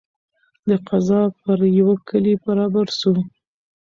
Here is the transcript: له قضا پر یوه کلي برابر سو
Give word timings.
له 0.67 0.75
قضا 0.87 1.21
پر 1.41 1.59
یوه 1.79 1.95
کلي 2.09 2.33
برابر 2.45 2.85
سو 2.99 3.11